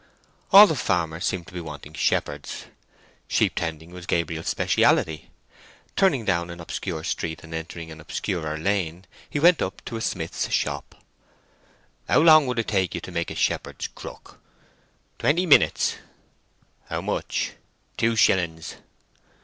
All 0.51 0.65
the 0.65 0.75
farmers 0.75 1.25
seemed 1.25 1.45
to 1.45 1.53
be 1.53 1.61
wanting 1.61 1.93
shepherds. 1.93 2.65
Sheep 3.27 3.53
tending 3.53 3.91
was 3.91 4.07
Gabriel's 4.07 4.47
speciality. 4.47 5.29
Turning 5.95 6.25
down 6.25 6.49
an 6.49 6.59
obscure 6.59 7.03
street 7.03 7.43
and 7.43 7.53
entering 7.53 7.91
an 7.91 8.01
obscurer 8.01 8.57
lane, 8.57 9.05
he 9.29 9.39
went 9.39 9.61
up 9.61 9.85
to 9.85 9.97
a 9.97 10.01
smith's 10.01 10.49
shop. 10.49 10.95
"How 12.09 12.19
long 12.21 12.47
would 12.47 12.57
it 12.57 12.69
take 12.69 12.95
you 12.95 13.01
to 13.01 13.11
make 13.11 13.29
a 13.29 13.35
shepherd's 13.35 13.89
crook?" 13.89 14.39
"Twenty 15.19 15.45
minutes." 15.45 15.97
"How 16.85 17.01
much?" 17.01 17.51
"Two 17.95 18.15
shillings." 18.15 18.77